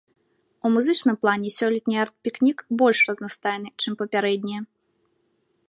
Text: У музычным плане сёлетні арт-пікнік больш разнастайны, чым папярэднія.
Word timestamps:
У 0.67 0.69
музычным 0.75 1.15
плане 1.25 1.49
сёлетні 1.57 1.95
арт-пікнік 2.05 2.63
больш 2.81 2.99
разнастайны, 3.11 3.69
чым 3.85 3.93
папярэднія. 4.01 4.61